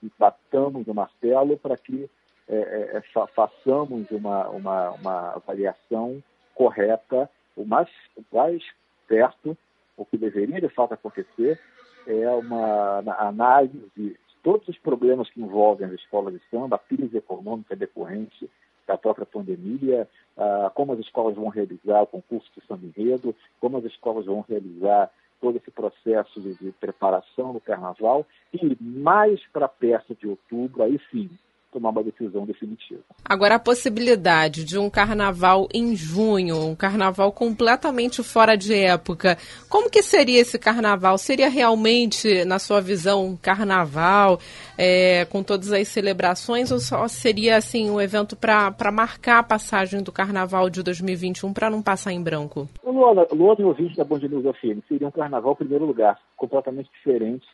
e 0.02 0.10
batamos 0.18 0.86
o 0.86 0.94
martelo 0.94 1.56
para 1.56 1.76
que 1.76 2.08
é, 2.48 2.56
é, 2.56 2.96
é 2.96 3.26
façamos 3.34 4.10
uma, 4.10 4.48
uma, 4.48 4.90
uma 4.90 5.30
avaliação 5.36 6.22
correta, 6.54 7.30
o 7.56 7.64
mais, 7.64 7.88
o 8.16 8.22
mais 8.34 8.62
perto 9.06 9.56
O 9.96 10.04
que 10.04 10.16
deveria, 10.16 10.60
de 10.60 10.68
fato, 10.68 10.94
acontecer 10.94 11.58
é 12.06 12.30
uma 12.30 12.98
análise 13.18 13.90
de 13.96 14.16
todos 14.42 14.66
os 14.68 14.78
problemas 14.78 15.28
que 15.30 15.40
envolvem 15.40 15.86
as 15.86 15.92
escolas 15.94 16.32
de 16.32 16.40
samba, 16.50 16.76
a 16.76 16.78
crise 16.78 17.16
econômica 17.16 17.76
decorrente 17.76 18.48
da 18.86 18.96
própria 18.96 19.26
pandemia, 19.26 20.08
ah, 20.36 20.70
como 20.74 20.92
as 20.92 21.00
escolas 21.00 21.36
vão 21.36 21.48
realizar 21.48 22.02
o 22.02 22.06
concurso 22.06 22.50
de 22.56 22.66
samba 22.66 22.86
enredo, 22.86 23.34
como 23.60 23.76
as 23.76 23.84
escolas 23.84 24.24
vão 24.24 24.44
realizar 24.48 25.10
todo 25.40 25.56
esse 25.56 25.70
processo 25.70 26.40
de, 26.40 26.54
de 26.54 26.72
preparação 26.72 27.52
do 27.52 27.60
carnaval 27.60 28.26
e 28.52 28.76
mais 28.80 29.40
para 29.48 29.68
perto 29.68 30.14
de 30.14 30.26
outubro, 30.26 30.82
aí 30.82 31.00
sim, 31.10 31.30
tomar 31.72 31.90
uma 31.90 32.02
decisão 32.02 32.46
definitiva. 32.46 33.00
Agora, 33.24 33.56
a 33.56 33.58
possibilidade 33.58 34.64
de 34.64 34.78
um 34.78 34.88
carnaval 34.88 35.68
em 35.72 35.94
junho, 35.94 36.56
um 36.56 36.74
carnaval 36.74 37.30
completamente 37.32 38.22
fora 38.22 38.56
de 38.56 38.74
época, 38.74 39.36
como 39.68 39.90
que 39.90 40.02
seria 40.02 40.40
esse 40.40 40.58
carnaval? 40.58 41.18
Seria 41.18 41.48
realmente, 41.48 42.44
na 42.44 42.58
sua 42.58 42.80
visão, 42.80 43.26
um 43.26 43.36
carnaval 43.36 44.38
é, 44.76 45.24
com 45.26 45.42
todas 45.42 45.72
as 45.72 45.88
celebrações 45.88 46.70
ou 46.72 46.78
só 46.78 47.06
seria 47.08 47.56
assim 47.56 47.90
um 47.90 48.00
evento 48.00 48.36
para 48.36 48.92
marcar 48.92 49.38
a 49.38 49.42
passagem 49.42 50.02
do 50.02 50.12
carnaval 50.12 50.70
de 50.70 50.82
2021 50.82 51.52
para 51.52 51.70
não 51.70 51.82
passar 51.82 52.12
em 52.12 52.22
branco? 52.22 52.68
Luana, 52.84 53.26
Luana 53.32 53.60
e 53.60 53.64
ouvinte 53.64 53.96
da 53.96 54.04
Band 54.04 54.20
News 54.20 54.44
FM, 54.56 54.86
seria 54.88 55.06
um 55.06 55.10
carnaval, 55.10 55.52
em 55.52 55.56
primeiro 55.56 55.84
lugar, 55.84 56.18
completamente 56.36 56.90
diferente 56.92 57.46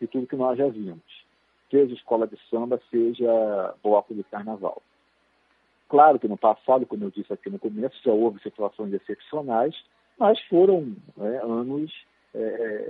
de 0.00 0.06
tudo 0.08 0.26
que 0.26 0.36
nós 0.36 0.58
já 0.58 0.66
vimos 0.68 1.21
seja 1.72 1.94
escola 1.94 2.26
de 2.26 2.38
samba, 2.50 2.78
seja 2.90 3.74
bloco 3.82 4.14
de 4.14 4.22
carnaval. 4.24 4.82
Claro 5.88 6.18
que 6.18 6.28
no 6.28 6.36
passado, 6.36 6.86
como 6.86 7.04
eu 7.04 7.10
disse 7.10 7.32
aqui 7.32 7.48
no 7.48 7.58
começo, 7.58 7.96
já 8.04 8.12
houve 8.12 8.40
situações 8.42 8.92
excepcionais, 8.92 9.74
mas 10.18 10.38
foram 10.42 10.94
né, 11.16 11.40
anos 11.42 11.90
é, 12.34 12.38
é, 12.38 12.84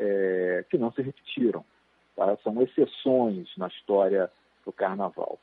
é, 0.58 0.64
que 0.68 0.76
não 0.76 0.92
se 0.92 1.00
repetiram. 1.00 1.64
Tá? 2.16 2.36
São 2.42 2.60
exceções 2.60 3.48
na 3.56 3.68
história 3.68 4.30
do 4.64 4.72
carnaval. 4.72 5.38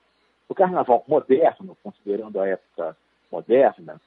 O 0.47 0.55
carnaval 0.55 1.03
moderno, 1.07 1.77
considerando 1.81 2.39
a 2.39 2.47
época 2.47 2.97
moderna, 3.31 4.01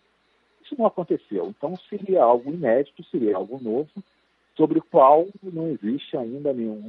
isso 0.64 0.74
não 0.78 0.86
aconteceu. 0.86 1.48
Então 1.48 1.76
seria 1.88 2.22
algo 2.22 2.52
inédito, 2.52 3.02
seria 3.04 3.36
algo 3.36 3.58
novo, 3.62 3.90
sobre 4.62 4.78
o 4.78 4.84
qual 4.84 5.26
não 5.42 5.70
existe 5.70 6.16
ainda 6.16 6.52
nenhum, 6.52 6.80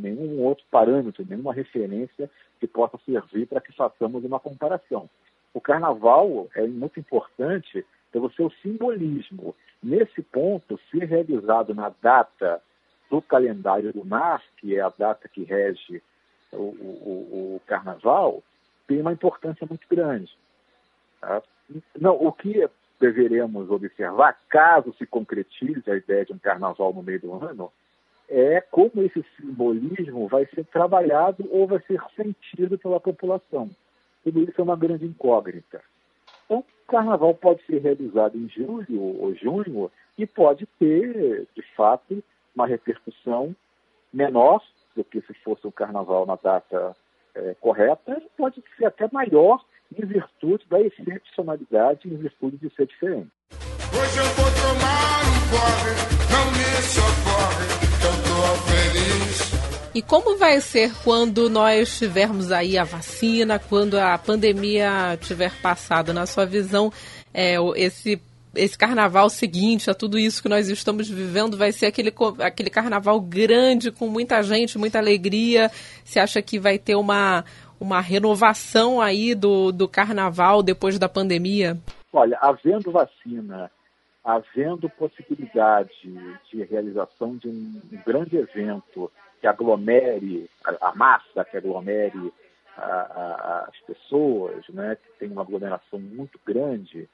nenhum 0.00 0.40
outro 0.40 0.64
parâmetro, 0.70 1.26
nenhuma 1.28 1.52
referência 1.52 2.30
que 2.60 2.66
possa 2.68 2.96
servir 3.04 3.48
para 3.48 3.60
que 3.60 3.72
façamos 3.72 4.24
uma 4.24 4.38
comparação. 4.38 5.10
O 5.52 5.60
carnaval 5.60 6.46
é 6.54 6.64
muito 6.64 7.00
importante 7.00 7.84
pelo 8.12 8.32
seu 8.34 8.52
simbolismo. 8.62 9.52
Nesse 9.82 10.22
ponto, 10.22 10.78
ser 10.92 11.06
realizado 11.06 11.74
na 11.74 11.92
data 12.00 12.62
do 13.10 13.20
calendário 13.20 13.92
lunar, 13.92 14.40
que 14.58 14.76
é 14.76 14.80
a 14.80 14.92
data 14.96 15.28
que 15.28 15.42
rege 15.42 16.00
o, 16.52 16.56
o, 16.56 17.56
o 17.56 17.62
carnaval, 17.66 18.44
tem 18.86 19.00
uma 19.00 19.12
importância 19.12 19.66
muito 19.66 19.88
grande. 19.90 20.30
Tá? 21.20 21.42
Não, 22.00 22.14
o 22.14 22.30
que 22.32 22.62
deveremos 23.02 23.68
observar, 23.68 24.38
caso 24.48 24.94
se 24.96 25.04
concretize 25.04 25.82
a 25.90 25.96
ideia 25.96 26.24
de 26.24 26.32
um 26.32 26.38
carnaval 26.38 26.94
no 26.94 27.02
meio 27.02 27.20
do 27.20 27.44
ano, 27.44 27.72
é 28.28 28.60
como 28.60 29.02
esse 29.02 29.24
simbolismo 29.36 30.28
vai 30.28 30.46
ser 30.46 30.64
trabalhado 30.66 31.44
ou 31.50 31.66
vai 31.66 31.80
ser 31.80 32.00
sentido 32.14 32.78
pela 32.78 33.00
população. 33.00 33.68
Tudo 34.22 34.40
isso 34.42 34.60
é 34.60 34.62
uma 34.62 34.76
grande 34.76 35.04
incógnita. 35.04 35.82
Então, 36.44 36.60
o 36.60 36.86
carnaval 36.86 37.34
pode 37.34 37.66
ser 37.66 37.82
realizado 37.82 38.38
em 38.38 38.48
julho 38.48 39.02
ou 39.20 39.34
junho 39.34 39.90
e 40.16 40.24
pode 40.24 40.64
ter, 40.78 41.48
de 41.56 41.62
fato, 41.74 42.22
uma 42.54 42.68
repercussão 42.68 43.54
menor 44.12 44.62
do 44.94 45.02
que 45.02 45.20
se 45.22 45.34
fosse 45.42 45.66
o 45.66 45.72
carnaval 45.72 46.24
na 46.24 46.36
data 46.36 46.94
é, 47.34 47.56
correta, 47.60 48.22
pode 48.36 48.62
ser 48.76 48.84
até 48.84 49.08
maior 49.10 49.60
em 49.98 50.06
virtude 50.06 50.64
da 50.70 50.80
excepcionalidade, 50.80 52.08
em 52.08 52.16
virtude 52.16 52.56
de 52.56 52.74
ser 52.74 52.86
diferente. 52.86 53.28
Hoje 53.50 54.18
eu 54.18 54.24
vou 54.24 54.50
tomar 54.50 55.22
um 55.28 55.40
corre, 55.52 55.92
não 56.32 56.50
me 56.52 56.82
socorre, 56.82 57.66
eu 58.04 58.14
tô 58.24 58.36
feliz. 58.70 59.62
E 59.94 60.00
como 60.00 60.38
vai 60.38 60.60
ser 60.60 60.90
quando 61.04 61.50
nós 61.50 61.98
tivermos 61.98 62.50
aí 62.50 62.78
a 62.78 62.84
vacina, 62.84 63.58
quando 63.58 63.98
a 63.98 64.16
pandemia 64.16 65.18
tiver 65.20 65.52
passado? 65.60 66.14
Na 66.14 66.24
sua 66.24 66.46
visão, 66.46 66.90
é, 67.34 67.56
esse 67.76 68.18
esse 68.54 68.76
carnaval 68.76 69.30
seguinte 69.30 69.90
a 69.90 69.94
tudo 69.94 70.18
isso 70.18 70.42
que 70.42 70.48
nós 70.48 70.68
estamos 70.68 71.08
vivendo 71.08 71.56
vai 71.56 71.72
ser 71.72 71.86
aquele, 71.86 72.12
aquele 72.38 72.70
carnaval 72.70 73.20
grande, 73.20 73.90
com 73.90 74.06
muita 74.08 74.42
gente, 74.42 74.78
muita 74.78 74.98
alegria? 74.98 75.70
Você 76.04 76.20
acha 76.20 76.42
que 76.42 76.58
vai 76.58 76.78
ter 76.78 76.94
uma, 76.94 77.44
uma 77.82 78.00
renovação 78.00 79.00
aí 79.00 79.34
do, 79.34 79.72
do 79.72 79.88
carnaval 79.88 80.62
depois 80.62 80.98
da 80.98 81.08
pandemia? 81.08 81.76
Olha, 82.12 82.38
havendo 82.40 82.92
vacina, 82.92 83.70
havendo 84.24 84.88
possibilidade 84.88 85.90
de 86.50 86.62
realização 86.62 87.36
de 87.36 87.48
um, 87.48 87.80
grande 88.06 88.36
evento 88.36 89.10
que 89.40 89.46
aglomere 89.48 90.48
a, 90.64 90.90
a 90.90 90.94
massa, 90.94 91.44
que 91.44 91.56
aglomere 91.56 92.32
a, 92.76 92.84
a, 92.84 93.66
as 93.68 93.76
pessoas, 93.80 94.64
né, 94.68 94.96
que 94.96 95.18
tem 95.18 95.30
uma 95.30 95.42
aglomeração 95.42 95.98
muito 95.98 96.38
grande 96.46 97.08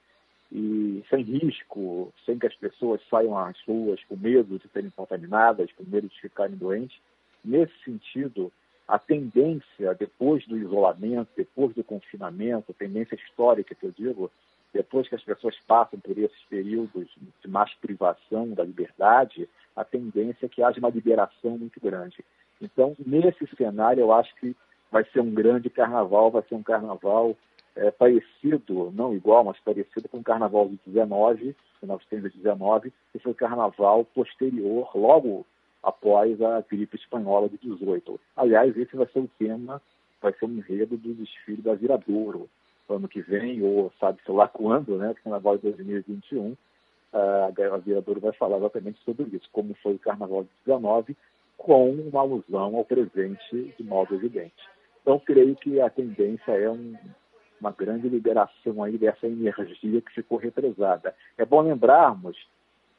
e 0.53 1.03
sem 1.09 1.23
risco, 1.23 2.13
sem 2.27 2.39
que 2.39 2.47
as 2.47 2.55
pessoas 2.57 3.01
saiam 3.09 3.37
às 3.39 3.57
ruas 3.67 4.03
com 4.05 4.17
medo 4.17 4.59
de 4.59 4.69
serem 4.69 4.91
contaminadas, 4.91 5.73
com 5.73 5.85
medo 5.85 6.09
de 6.09 6.21
ficarem 6.21 6.57
doentes. 6.57 6.99
Nesse 7.45 7.73
sentido, 7.85 8.53
a 8.89 8.99
tendência, 8.99 9.95
depois 9.95 10.47
do 10.47 10.57
isolamento, 10.57 11.29
depois 11.37 11.75
do 11.75 11.85
confinamento, 11.85 12.73
tendência 12.73 13.15
histórica 13.17 13.75
que 13.75 13.85
eu 13.85 13.93
digo, 13.93 14.31
depois 14.73 15.07
que 15.07 15.15
as 15.15 15.23
pessoas 15.23 15.55
passam 15.67 16.01
por 16.01 16.17
esses 16.17 16.43
períodos 16.49 17.07
de 17.43 17.49
mais 17.49 17.73
privação 17.75 18.49
da 18.49 18.65
liberdade, 18.65 19.47
a 19.77 19.85
tendência 19.85 20.47
é 20.47 20.49
que 20.49 20.63
haja 20.63 20.79
uma 20.79 20.89
liberação 20.89 21.59
muito 21.59 21.79
grande. 21.79 22.25
Então, 22.63 22.97
nesse 23.07 23.47
cenário, 23.57 24.01
eu 24.01 24.13
acho 24.13 24.35
que 24.37 24.57
vai 24.91 25.05
ser 25.13 25.21
um 25.21 25.35
grande 25.35 25.69
carnaval, 25.69 26.31
vai 26.31 26.43
ser 26.49 26.55
um 26.55 26.63
carnaval 26.63 27.37
é, 27.77 27.91
parecido, 27.91 28.91
não 28.95 29.15
igual, 29.15 29.45
mas 29.45 29.61
parecido 29.61 30.09
com 30.09 30.19
o 30.19 30.25
carnaval 30.25 30.67
de 30.69 30.79
19, 30.87 31.55
1919, 31.83 32.93
que 33.13 33.19
foi 33.19 33.33
o 33.33 33.35
carnaval 33.35 34.05
posterior, 34.07 34.91
logo 34.95 35.47
após 35.89 36.41
a 36.43 36.61
gripe 36.61 36.97
espanhola 36.97 37.49
de 37.49 37.59
18. 37.59 38.21
Aliás, 38.37 38.77
esse 38.77 38.97
vai 38.97 39.07
ser 39.07 39.21
o 39.21 39.31
tema, 39.39 39.81
vai 40.21 40.33
ser 40.33 40.45
o 40.45 40.51
enredo 40.51 40.97
do 40.97 41.15
desfile 41.15 41.63
da 41.63 41.75
Viradouro, 41.75 42.49
ano 42.89 43.09
que 43.09 43.21
vem, 43.21 43.63
ou 43.63 43.93
sabe-se 44.01 44.31
lá 44.31 44.49
quando, 44.49 44.97
né, 44.97 45.15
Carnaval 45.23 45.57
de 45.57 45.65
2021, 45.65 46.57
a 47.13 47.77
Viradouro 47.79 48.21
vai 48.21 48.33
falar 48.33 48.59
exatamente 48.59 48.99
sobre 49.05 49.25
isso, 49.35 49.49
como 49.53 49.75
foi 49.83 49.95
o 49.95 49.99
Carnaval 49.99 50.45
de 50.45 50.51
19, 50.67 51.17
com 51.57 51.91
uma 51.91 52.21
alusão 52.21 52.77
ao 52.77 52.85
presente 52.85 53.75
de 53.77 53.83
modo 53.83 54.15
evidente. 54.15 54.69
Então, 55.03 55.19
creio 55.19 55.57
que 55.57 55.81
a 55.81 55.91
tendência 55.91 56.53
é 56.53 56.71
um, 56.71 56.95
uma 57.61 57.73
grande 57.73 58.09
liberação 58.09 58.83
aí 58.83 58.97
dessa 58.99 59.27
energia 59.27 60.01
que 60.01 60.13
ficou 60.13 60.39
represada. 60.39 61.15
É 61.37 61.45
bom 61.45 61.63
lembrarmos 61.63 62.37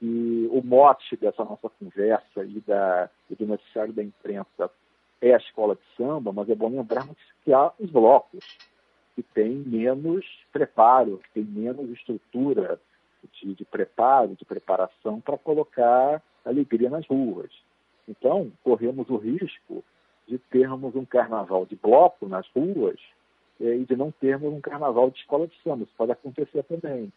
e 0.02 0.48
o 0.52 0.62
mote 0.64 1.18
dessa 1.18 1.44
nossa 1.44 1.70
conversa 1.70 2.44
e, 2.44 2.62
da, 2.62 3.10
e 3.30 3.36
do 3.36 3.46
noticiário 3.46 3.94
da 3.94 4.04
imprensa 4.04 4.72
é 5.22 5.34
a 5.34 5.38
escola 5.38 5.76
de 5.76 5.82
samba, 5.98 6.32
mas 6.32 6.50
é 6.50 6.56
bom 6.56 6.70
lembrarmos 6.70 7.18
que 7.44 7.52
há 7.52 7.72
os 7.78 7.90
blocos 7.92 8.46
que 9.16 9.22
têm 9.22 9.56
menos 9.56 10.26
preparo, 10.52 11.18
que 11.18 11.30
têm 11.32 11.44
menos 11.44 11.90
estrutura 11.90 12.80
de, 13.34 13.54
de 13.54 13.66
preparo, 13.66 14.36
de 14.36 14.46
preparação 14.46 15.20
para 15.20 15.38
colocar 15.38 16.24
alegria 16.46 16.90
nas 16.90 17.06
ruas. 17.06 17.52
Então, 18.08 18.52
corremos 18.64 19.10
o 19.10 19.18
risco 19.18 19.84
de 20.28 20.38
termos 20.38 20.96
um 20.96 21.04
carnaval 21.04 21.66
de 21.66 21.76
bloco 21.76 22.28
nas 22.28 22.48
ruas 22.56 23.00
eh, 23.60 23.76
e 23.78 23.86
de 23.86 23.96
não 23.96 24.12
termos 24.12 24.54
um 24.54 24.62
carnaval 24.62 25.12
de 25.12 25.20
escola 25.20 25.48
de 25.48 25.56
samba. 25.62 25.84
Isso 25.84 25.94
pode 25.98 26.12
acontecer 26.12 26.64
também. 26.64 27.12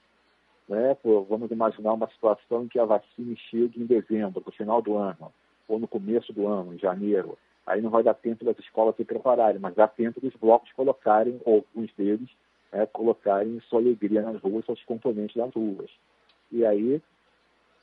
Né? 0.72 0.96
Vamos 1.28 1.50
imaginar 1.50 1.92
uma 1.92 2.08
situação 2.08 2.62
em 2.62 2.68
que 2.68 2.78
a 2.78 2.86
vacina 2.86 3.36
chegue 3.50 3.78
em 3.78 3.84
dezembro, 3.84 4.42
no 4.44 4.52
final 4.52 4.80
do 4.80 4.96
ano, 4.96 5.30
ou 5.68 5.78
no 5.78 5.86
começo 5.86 6.32
do 6.32 6.46
ano, 6.46 6.72
em 6.72 6.78
janeiro. 6.78 7.36
Aí 7.66 7.82
não 7.82 7.90
vai 7.90 8.02
dar 8.02 8.14
tempo 8.14 8.42
das 8.42 8.58
escolas 8.58 8.96
se 8.96 9.04
prepararem, 9.04 9.60
mas 9.60 9.74
dá 9.74 9.86
tempo 9.86 10.18
dos 10.18 10.34
blocos 10.34 10.72
colocarem, 10.72 11.38
ou 11.44 11.56
alguns 11.56 11.92
deles, 11.94 12.30
é, 12.72 12.86
colocarem 12.86 13.60
sua 13.68 13.80
alegria 13.80 14.22
nas 14.22 14.40
ruas, 14.40 14.64
seus 14.64 14.82
componentes 14.84 15.36
nas 15.36 15.52
ruas. 15.52 15.90
E 16.50 16.64
aí 16.64 17.02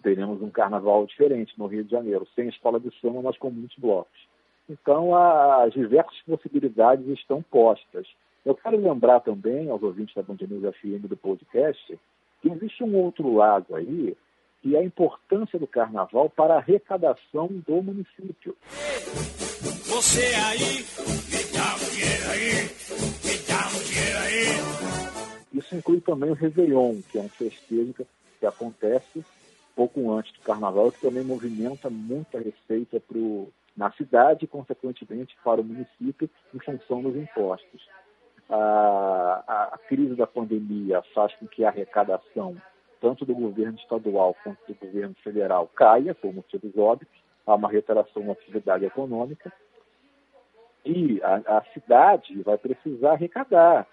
teremos 0.02 0.42
um 0.42 0.50
carnaval 0.50 1.06
diferente 1.06 1.54
no 1.60 1.68
Rio 1.68 1.84
de 1.84 1.92
Janeiro, 1.92 2.28
sem 2.34 2.50
escola 2.50 2.80
de 2.80 2.90
samba, 3.00 3.22
mas 3.22 3.38
com 3.38 3.52
muitos 3.52 3.78
blocos. 3.78 4.28
Então, 4.68 5.16
as 5.16 5.74
diversas 5.74 6.20
possibilidades 6.24 7.06
estão 7.10 7.44
postas. 7.44 8.08
Eu 8.44 8.56
quero 8.56 8.78
lembrar 8.78 9.20
também 9.20 9.70
aos 9.70 9.84
ouvintes 9.84 10.16
da 10.16 10.24
Band 10.24 10.38
News 10.42 10.76
FM 10.76 11.08
do 11.08 11.16
podcast 11.16 12.00
que 12.42 12.50
existe 12.50 12.84
um 12.84 12.96
outro 12.96 13.34
lado 13.34 13.76
aí 13.76 14.16
e 14.64 14.76
a 14.76 14.84
importância 14.84 15.58
do 15.58 15.68
carnaval 15.68 16.30
para 16.30 16.56
a 16.56 16.58
arrecadação 16.58 17.48
do 17.48 17.82
município. 17.82 18.56
Você 19.86 20.34
aí, 20.36 20.86
me 21.30 21.44
dá 21.54 21.76
um 21.76 21.90
dinheiro 21.90 22.30
aí, 22.30 22.70
me 23.24 23.38
dá 23.48 23.68
um 23.68 23.84
dinheiro 23.84 24.20
aí. 24.20 25.58
Isso 25.60 25.76
inclui 25.76 26.02
também 26.02 26.30
o 26.30 26.34
Réveillon, 26.34 27.02
que 27.10 27.18
é 27.18 27.22
um 27.22 27.30
festejo 27.30 28.06
que 28.40 28.46
acontece 28.46 29.24
pouco 29.80 30.12
antes 30.12 30.34
do 30.34 30.42
carnaval, 30.42 30.92
que 30.92 31.00
também 31.00 31.24
movimenta 31.24 31.90
muita 31.90 32.38
receita 32.38 33.00
pro, 33.00 33.48
na 33.78 33.90
cidade 33.94 34.44
e, 34.44 34.48
consequentemente, 34.48 35.38
para 35.42 35.62
o 35.62 35.64
município, 35.64 36.30
em 36.54 36.60
função 36.60 37.02
dos 37.02 37.16
impostos. 37.16 37.88
A, 38.50 39.44
a, 39.74 39.78
crise 39.88 40.16
da 40.16 40.26
pandemia 40.26 41.04
faz 41.14 41.34
com 41.36 41.48
que 41.48 41.64
a 41.64 41.70
arrecadação 41.70 42.56
tanto 43.00 43.26
do 43.26 43.34
governo 43.34 43.78
estadual 43.78 44.36
quanto 44.44 44.60
do 44.68 44.74
governo 44.74 45.16
federal 45.24 45.68
caia, 45.68 46.14
por 46.14 46.34
motivos 46.34 46.78
óbvios, 46.78 47.12
há 47.46 47.56
uma 47.56 47.70
retração 47.70 48.24
na 48.24 48.34
atividade 48.34 48.86
econômica, 48.86 49.52
e 50.86 51.22
a, 51.24 51.58
a, 51.58 51.64
cidade 51.74 52.42
vai 52.42 52.58
precisar 52.58 53.14
arrecadar. 53.14 53.88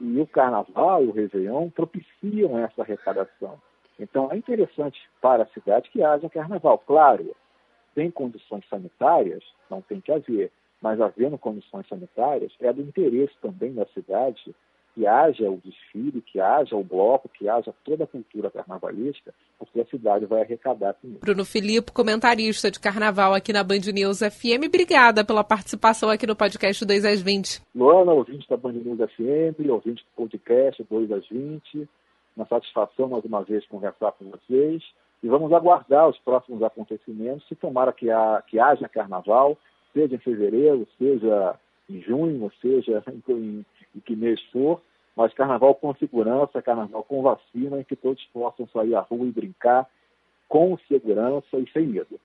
E 0.00 0.20
o 0.20 0.26
carnaval 0.26 1.02
o 1.02 1.10
Réveillon 1.10 1.70
propiciam 1.70 2.58
essa 2.58 2.82
arrecadação. 2.82 3.60
Então 3.98 4.30
é 4.30 4.36
interessante 4.36 4.98
para 5.20 5.42
a 5.42 5.48
cidade 5.48 5.90
que 5.90 6.02
haja 6.02 6.28
carnaval. 6.28 6.78
Claro, 6.78 7.34
tem 7.94 8.10
condições 8.10 8.64
sanitárias, 8.68 9.42
não 9.68 9.80
tem 9.80 10.00
que 10.00 10.12
haver, 10.12 10.52
mas 10.80 11.00
havendo 11.00 11.38
condições 11.38 11.86
sanitárias, 11.88 12.52
é 12.60 12.72
do 12.72 12.82
interesse 12.82 13.34
também 13.40 13.72
da 13.72 13.86
cidade 13.86 14.54
que 14.98 15.06
haja 15.06 15.48
o 15.48 15.60
desfile, 15.64 16.20
que 16.20 16.40
haja 16.40 16.74
o 16.74 16.82
bloco, 16.82 17.28
que 17.28 17.48
haja 17.48 17.72
toda 17.84 18.02
a 18.02 18.06
cultura 18.06 18.50
carnavalística, 18.50 19.32
porque 19.56 19.80
a 19.80 19.86
cidade 19.86 20.26
vai 20.26 20.42
arrecadar 20.42 20.94
com 20.94 21.06
isso. 21.06 21.20
Bruno 21.20 21.44
Filipe, 21.44 21.92
comentarista 21.92 22.68
de 22.68 22.80
carnaval 22.80 23.32
aqui 23.32 23.52
na 23.52 23.62
Band 23.62 23.92
News 23.94 24.18
FM, 24.18 24.66
obrigada 24.66 25.24
pela 25.24 25.44
participação 25.44 26.10
aqui 26.10 26.26
no 26.26 26.34
podcast 26.34 26.84
2 26.84 27.04
às 27.04 27.22
20. 27.22 27.62
Luana, 27.76 28.12
ouvinte 28.12 28.48
da 28.48 28.56
Band 28.56 28.72
News 28.72 28.98
FM, 28.98 29.70
ouvinte 29.70 30.02
do 30.02 30.16
podcast 30.16 30.84
2 30.90 31.12
às 31.12 31.28
20, 31.28 31.88
uma 32.36 32.46
satisfação 32.46 33.06
mais 33.06 33.24
uma 33.24 33.44
vez 33.44 33.64
conversar 33.66 34.10
com 34.12 34.24
vocês 34.24 34.82
e 35.22 35.28
vamos 35.28 35.52
aguardar 35.52 36.08
os 36.08 36.18
próximos 36.18 36.60
acontecimentos, 36.62 37.46
se 37.48 37.54
tomara 37.54 37.92
que, 37.92 38.06
que 38.48 38.58
haja 38.58 38.88
carnaval, 38.88 39.56
seja 39.98 40.14
em 40.14 40.18
fevereiro, 40.18 40.86
seja 40.96 41.54
em 41.90 42.00
junho, 42.02 42.52
seja 42.60 43.02
em, 43.28 43.64
em 43.96 44.00
que 44.00 44.14
mês 44.14 44.40
for, 44.52 44.80
mas 45.16 45.34
carnaval 45.34 45.74
com 45.74 45.92
segurança, 45.96 46.62
carnaval 46.62 47.02
com 47.02 47.22
vacina, 47.22 47.80
em 47.80 47.84
que 47.84 47.96
todos 47.96 48.22
possam 48.32 48.68
sair 48.68 48.94
à 48.94 49.00
rua 49.00 49.26
e 49.26 49.32
brincar 49.32 49.86
com 50.48 50.78
segurança 50.86 51.58
e 51.58 51.68
sem 51.72 51.86
medo. 51.86 52.20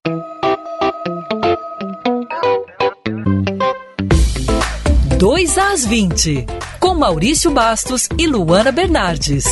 Dois 5.20 5.58
às 5.58 5.86
20, 5.86 6.46
com 6.80 6.94
Maurício 6.94 7.52
Bastos 7.52 8.08
e 8.20 8.28
Luana 8.28 8.72
Bernardes. 8.72 9.46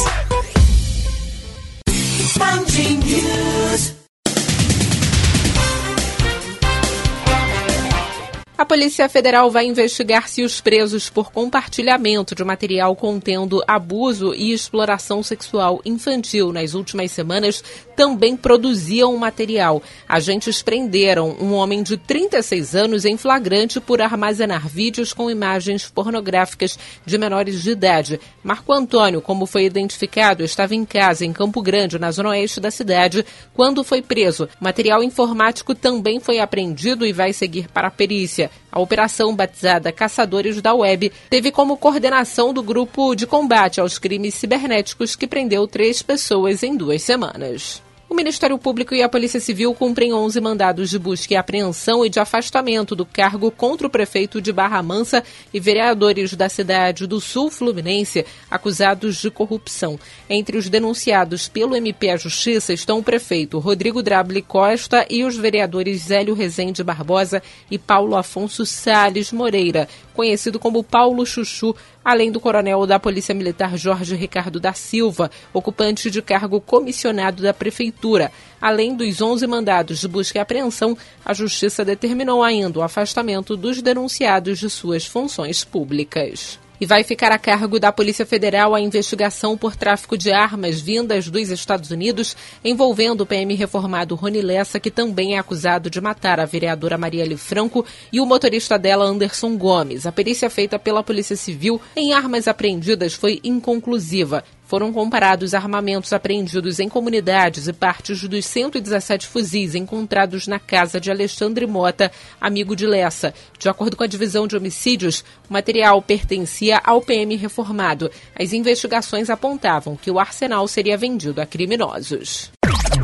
Polícia 8.72 9.10
Federal 9.10 9.52
vai 9.52 9.66
investigar 9.66 10.30
se 10.30 10.44
os 10.44 10.62
presos 10.62 11.10
por 11.10 11.30
compartilhamento 11.30 12.34
de 12.34 12.42
material 12.42 12.96
contendo 12.96 13.62
abuso 13.68 14.34
e 14.34 14.54
exploração 14.54 15.22
sexual 15.22 15.82
infantil 15.84 16.54
nas 16.54 16.74
últimas 16.74 17.12
semanas 17.12 17.62
também 17.98 18.38
produziam 18.38 19.18
material. 19.18 19.84
Agentes 20.08 20.62
prenderam 20.62 21.36
um 21.42 21.52
homem 21.52 21.84
de 21.84 21.98
36 21.98 22.74
anos 22.74 23.04
em 23.04 23.18
flagrante 23.18 23.82
por 23.82 24.02
armazenar 24.02 24.66
vídeos 24.70 25.12
com 25.12 25.30
imagens 25.30 25.90
pornográficas 25.90 26.80
de 27.06 27.18
menores 27.18 27.62
de 27.62 27.72
idade. 27.72 28.22
Marco 28.42 28.72
Antônio, 28.72 29.22
como 29.22 29.46
foi 29.46 29.66
identificado, 29.66 30.46
estava 30.46 30.74
em 30.74 30.86
casa 30.86 31.26
em 31.26 31.34
Campo 31.34 31.62
Grande, 31.62 32.00
na 32.00 32.10
zona 32.10 32.30
oeste 32.30 32.62
da 32.62 32.72
cidade, 32.72 33.26
quando 33.54 33.84
foi 33.84 34.02
preso. 34.02 34.48
Material 34.62 35.04
informático 35.04 35.76
também 35.76 36.22
foi 36.22 36.40
apreendido 36.40 37.06
e 37.06 37.12
vai 37.12 37.34
seguir 37.34 37.68
para 37.68 37.90
a 37.90 37.92
perícia. 37.92 38.50
A 38.72 38.80
operação 38.80 39.36
batizada 39.36 39.92
Caçadores 39.92 40.62
da 40.62 40.74
Web 40.74 41.12
teve 41.30 41.52
como 41.52 41.78
coordenação 41.78 42.54
do 42.54 42.64
grupo 42.64 43.16
de 43.16 43.28
combate 43.28 43.80
aos 43.80 43.98
crimes 43.98 44.36
cibernéticos 44.36 45.16
que 45.16 45.28
prendeu 45.28 45.68
três 45.68 46.02
pessoas 46.02 46.64
em 46.64 46.76
duas 46.76 47.02
semanas. 47.02 47.82
O 48.12 48.14
Ministério 48.14 48.58
Público 48.58 48.94
e 48.94 49.02
a 49.02 49.08
Polícia 49.08 49.40
Civil 49.40 49.74
cumprem 49.74 50.14
11 50.14 50.42
mandados 50.42 50.90
de 50.90 51.00
busca 51.00 51.34
e 51.34 51.38
apreensão 51.38 52.06
e 52.06 52.10
de 52.10 52.20
afastamento 52.20 52.94
do 52.94 53.06
cargo 53.06 53.50
contra 53.50 53.88
o 53.88 53.90
prefeito 53.90 54.42
de 54.42 54.52
Barra 54.52 54.84
Mansa 54.84 55.24
e 55.54 55.62
vereadores 55.62 56.36
da 56.36 56.50
cidade 56.50 57.08
do 57.08 57.22
Sul 57.22 57.50
Fluminense 57.50 58.26
acusados 58.50 59.16
de 59.16 59.32
corrupção. 59.32 59.98
Entre 60.30 60.58
os 60.58 60.68
denunciados 60.68 61.48
pelo 61.48 61.74
MP 61.74 62.10
à 62.10 62.18
Justiça 62.18 62.74
estão 62.74 63.00
o 63.00 63.04
prefeito 63.04 63.60
Rodrigo 63.60 64.04
Drable 64.04 64.42
Costa 64.42 65.06
e 65.10 65.24
os 65.24 65.38
vereadores 65.38 66.02
Zélio 66.02 66.34
Rezende 66.34 66.84
Barbosa 66.84 67.42
e 67.72 67.78
Paulo 67.78 68.18
Afonso 68.18 68.66
Sales 68.66 69.32
Moreira, 69.32 69.88
conhecido 70.14 70.60
como 70.60 70.84
Paulo 70.84 71.26
Chuchu, 71.26 71.74
além 72.04 72.30
do 72.30 72.42
coronel 72.42 72.86
da 72.86 73.00
Polícia 73.00 73.34
Militar 73.34 73.78
Jorge 73.78 74.16
Ricardo 74.16 74.60
da 74.60 74.74
Silva, 74.74 75.32
ocupante 75.54 76.12
de 76.12 76.22
cargo 76.22 76.60
comissionado 76.60 77.42
da 77.42 77.54
Prefeitura. 78.02 78.32
Além 78.60 78.96
dos 78.96 79.22
11 79.22 79.46
mandados 79.48 80.00
de 80.00 80.08
busca 80.08 80.40
e 80.40 80.42
apreensão, 80.42 80.98
a 81.24 81.34
Justiça 81.34 81.86
determinou 81.86 82.44
ainda 82.44 82.80
o 82.80 82.82
afastamento 82.82 83.56
dos 83.56 83.82
denunciados 83.82 84.60
de 84.60 84.70
suas 84.70 85.06
funções 85.06 85.64
públicas 85.64 86.60
e 86.82 86.86
vai 86.86 87.04
ficar 87.04 87.32
a 87.32 87.38
cargo 87.38 87.80
da 87.80 87.92
Polícia 87.92 88.26
Federal 88.26 88.74
a 88.74 88.82
investigação 88.82 89.56
por 89.56 89.76
tráfico 89.76 90.18
de 90.18 90.32
armas 90.32 90.82
vindas 90.82 91.30
dos 91.30 91.52
Estados 91.52 91.92
Unidos, 91.92 92.36
envolvendo 92.66 93.22
o 93.22 93.26
PM 93.26 93.54
reformado 93.54 94.16
Rony 94.16 94.42
Lessa, 94.42 94.80
que 94.80 94.90
também 94.90 95.36
é 95.36 95.38
acusado 95.38 95.92
de 95.92 96.02
matar 96.02 96.40
a 96.40 96.46
vereadora 96.46 96.98
Marielle 96.98 97.38
Franco 97.38 97.86
e 98.12 98.20
o 98.20 98.26
motorista 98.26 98.80
dela, 98.80 99.06
Anderson 99.06 99.56
Gomes. 99.58 100.08
A 100.08 100.12
perícia 100.12 100.50
feita 100.50 100.80
pela 100.80 101.04
Polícia 101.04 101.36
Civil 101.36 101.80
em 101.96 102.14
armas 102.14 102.48
apreendidas 102.48 103.14
foi 103.14 103.40
inconclusiva 103.44 104.44
foram 104.72 104.94
comparados 104.94 105.54
armamentos 105.54 106.14
apreendidos 106.14 106.80
em 106.80 106.88
comunidades 106.88 107.68
e 107.68 107.74
partes 107.74 108.26
dos 108.26 108.46
117 108.46 109.28
fuzis 109.28 109.76
encontrados 109.76 110.48
na 110.48 110.60
casa 110.60 110.98
de 110.98 111.12
Alexandre 111.12 111.68
Mota, 111.68 112.10
amigo 112.40 112.74
de 112.74 112.88
Lessa. 112.88 113.34
De 113.60 113.68
acordo 113.68 113.98
com 113.98 114.06
a 114.06 114.08
divisão 114.08 114.48
de 114.48 114.56
homicídios, 114.56 115.26
o 115.50 115.52
material 115.52 116.02
pertencia 116.02 116.80
ao 116.86 117.02
PM 117.02 117.36
reformado. 117.36 118.10
As 118.34 118.54
investigações 118.54 119.30
apontavam 119.30 119.98
que 119.98 120.10
o 120.10 120.18
arsenal 120.18 120.66
seria 120.70 120.98
vendido 120.98 121.42
a 121.42 121.46
criminosos. 121.46 122.50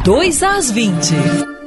2 0.05 0.43
às 0.43 0.71
20 0.71 1.66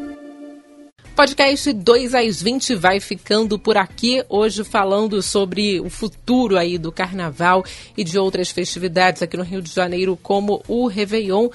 podcast 1.21 1.71
2 1.75 2.15
às 2.15 2.41
20 2.41 2.75
vai 2.77 2.99
ficando 2.99 3.59
por 3.59 3.77
aqui, 3.77 4.25
hoje 4.27 4.65
falando 4.65 5.21
sobre 5.21 5.79
o 5.79 5.91
futuro 5.91 6.57
aí 6.57 6.79
do 6.79 6.91
carnaval 6.91 7.63
e 7.95 8.03
de 8.03 8.19
outras 8.19 8.51
festividades 8.51 9.21
aqui 9.21 9.37
no 9.37 9.43
Rio 9.43 9.61
de 9.61 9.71
Janeiro, 9.71 10.19
como 10.23 10.63
o 10.67 10.87
Réveillon 10.87 11.51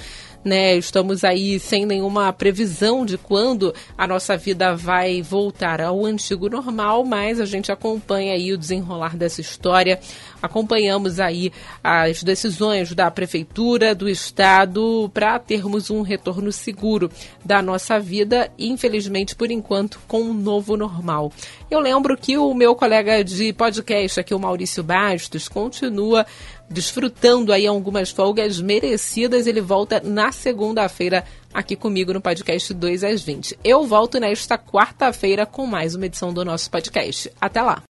né? 0.46 0.78
Estamos 0.78 1.24
aí 1.24 1.60
sem 1.60 1.88
nenhuma 1.88 2.32
previsão 2.32 3.04
de 3.04 3.18
quando 3.18 3.74
a 3.98 4.06
nossa 4.06 4.38
vida 4.38 4.76
vai 4.76 5.24
voltar 5.24 5.82
ao 5.82 6.06
antigo 6.06 6.48
normal, 6.48 7.04
mas 7.04 7.42
a 7.42 7.46
gente 7.46 7.72
acompanha 7.72 8.34
aí 8.34 8.54
o 8.54 8.58
desenrolar 8.58 9.18
dessa 9.18 9.42
história. 9.42 10.00
Acompanhamos 10.40 11.20
aí 11.20 11.52
as 11.84 12.22
decisões 12.22 12.94
da 12.94 13.10
prefeitura, 13.10 13.96
do 13.96 14.08
estado 14.08 15.10
para 15.12 15.40
termos 15.40 15.90
um 15.90 16.04
retorno 16.04 16.52
seguro 16.52 17.10
da 17.44 17.60
nossa 17.60 18.00
vida, 18.00 18.52
infelizmente 18.60 19.36
por 19.36 19.50
enquanto 19.50 20.00
com 20.08 20.22
um 20.22 20.34
novo 20.34 20.78
normal. 20.78 21.32
Eu 21.72 21.80
lembro 21.80 22.16
que 22.16 22.38
o 22.38 22.54
meu 22.54 22.76
colega 22.76 23.24
de 23.24 23.52
podcast 23.52 24.20
aqui, 24.20 24.36
o 24.36 24.40
Maurício 24.40 24.84
Bastos, 24.84 25.48
continua 25.48 26.24
desfrutando 26.69 27.54
aí 27.54 27.67
algumas 27.67 28.12
folgas 28.12 28.60
merecidas. 28.60 29.47
Ele 29.47 29.62
volta 29.62 30.01
na 30.04 30.32
segunda-feira 30.32 31.23
aqui 31.54 31.75
comigo 31.75 32.13
no 32.13 32.21
podcast 32.21 32.73
2 32.73 33.04
às 33.04 33.21
20. 33.21 33.60
Eu 33.63 33.86
volto 33.86 34.19
nesta 34.19 34.58
quarta-feira 34.58 35.45
com 35.45 35.65
mais 35.65 35.95
uma 35.95 36.06
edição 36.06 36.34
do 36.34 36.43
nosso 36.43 36.69
podcast. 36.69 37.32
Até 37.39 37.62
lá! 37.62 37.84